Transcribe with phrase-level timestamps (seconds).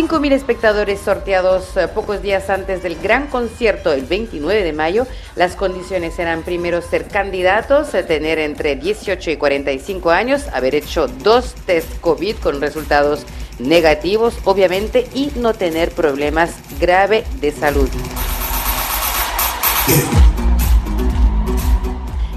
[0.00, 5.06] 5.000 espectadores sorteados eh, pocos días antes del gran concierto el 29 de mayo.
[5.36, 11.06] Las condiciones eran primero ser candidatos, eh, tener entre 18 y 45 años, haber hecho
[11.06, 13.26] dos test COVID con resultados
[13.58, 17.90] negativos, obviamente, y no tener problemas graves de salud.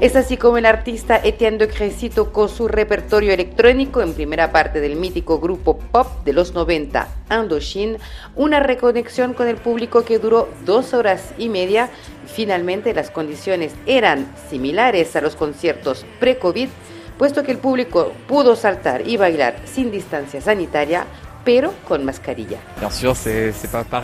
[0.00, 4.80] Es así como el artista Etienne de Crécy tocó su repertorio electrónico en primera parte
[4.80, 7.98] del mítico grupo pop de los 90, Indochine,
[8.34, 11.90] una reconexión con el público que duró dos horas y media.
[12.24, 16.70] Finalmente las condiciones eran similares a los conciertos pre-COVID,
[17.18, 21.04] puesto que el público pudo saltar y bailar sin distancia sanitaria,
[21.44, 22.58] pero con mascarilla.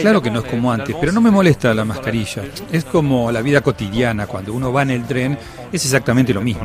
[0.00, 2.42] Claro que no es como antes, pero no me molesta la mascarilla.
[2.72, 5.38] Es como la vida cotidiana, cuando uno va en el tren,
[5.72, 6.64] es exactamente lo mismo.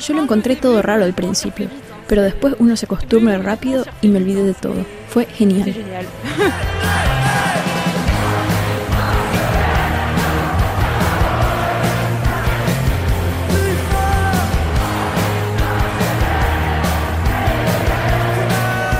[0.00, 1.68] Yo lo encontré todo raro al principio,
[2.06, 4.84] pero después uno se acostumbra rápido y me olvidé de todo.
[5.08, 5.74] Fue genial.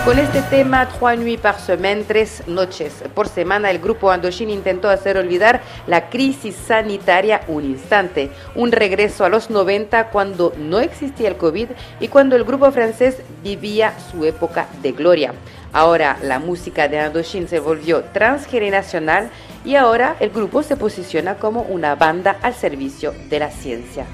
[0.08, 4.88] Con este tema, Trois nuits par semaine, tres noches por semana, el grupo Andoshin intentó
[4.88, 11.28] hacer olvidar la crisis sanitaria un instante, un regreso a los 90 cuando no existía
[11.28, 11.68] el COVID
[12.00, 15.34] y cuando el grupo francés vivía su época de gloria.
[15.74, 19.28] Ahora la música de Andoshin se volvió transgeneracional
[19.62, 24.06] y ahora el grupo se posiciona como una banda al servicio de la ciencia.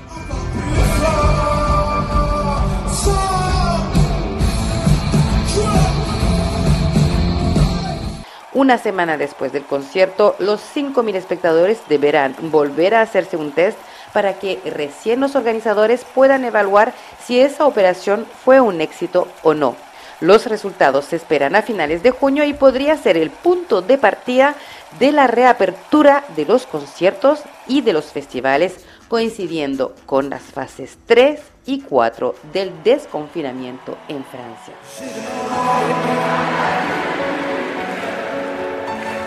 [8.54, 13.76] Una semana después del concierto, los 5.000 espectadores deberán volver a hacerse un test
[14.12, 16.94] para que recién los organizadores puedan evaluar
[17.26, 19.74] si esa operación fue un éxito o no.
[20.20, 24.54] Los resultados se esperan a finales de junio y podría ser el punto de partida
[25.00, 28.76] de la reapertura de los conciertos y de los festivales,
[29.08, 34.74] coincidiendo con las fases 3 y 4 del desconfinamiento en Francia.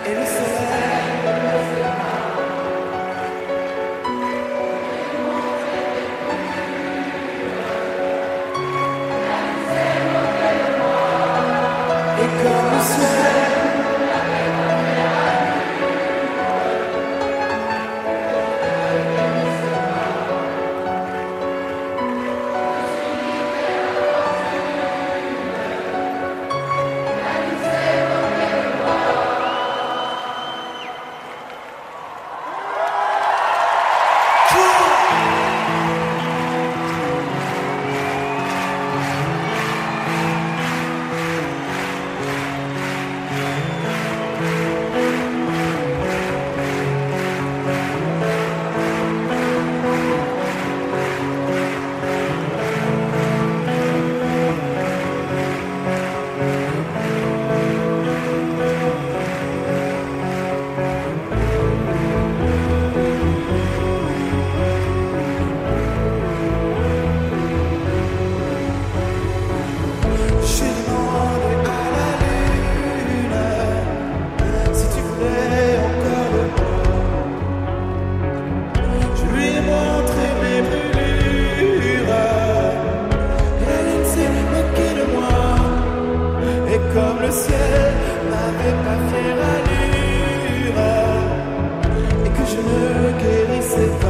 [0.09, 0.13] It
[12.41, 13.16] comes.
[87.21, 87.93] le ciel
[88.31, 90.81] n'avait pas fière allure
[92.25, 92.81] et que je ne
[93.21, 94.06] guérissais pas.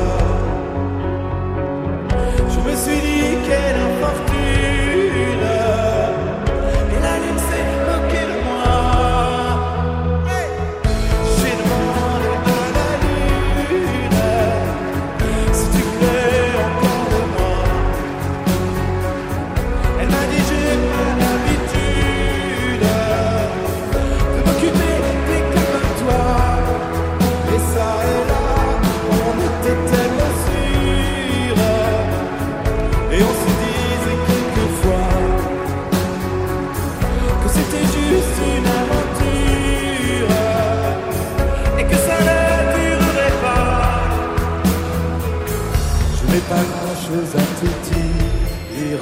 [46.49, 48.99] pas grand chose à te dire,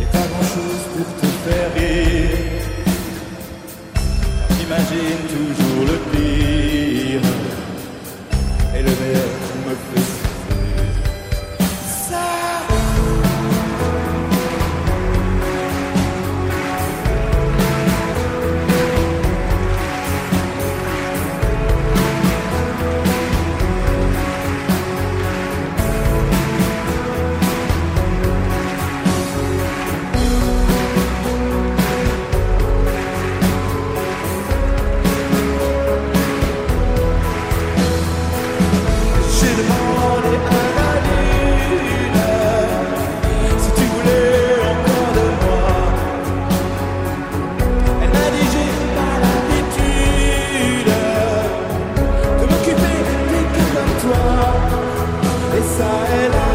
[0.00, 2.36] et pas grand chose pour te faire rire.
[4.58, 6.45] J'imagine toujours le pire.
[55.78, 56.45] Israel.